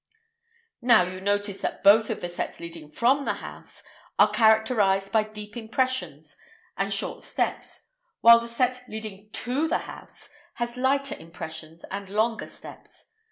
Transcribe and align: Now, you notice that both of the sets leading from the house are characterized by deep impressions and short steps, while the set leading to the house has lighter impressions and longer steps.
Now, 0.81 1.03
you 1.03 1.21
notice 1.21 1.59
that 1.61 1.83
both 1.83 2.09
of 2.09 2.21
the 2.21 2.27
sets 2.29 2.59
leading 2.59 2.89
from 2.89 3.23
the 3.23 3.35
house 3.35 3.83
are 4.17 4.31
characterized 4.31 5.11
by 5.11 5.21
deep 5.21 5.55
impressions 5.55 6.35
and 6.75 6.91
short 6.91 7.21
steps, 7.21 7.85
while 8.21 8.39
the 8.39 8.47
set 8.47 8.81
leading 8.87 9.29
to 9.29 9.67
the 9.67 9.77
house 9.85 10.29
has 10.55 10.75
lighter 10.75 11.13
impressions 11.15 11.83
and 11.91 12.09
longer 12.09 12.47
steps. 12.47 13.09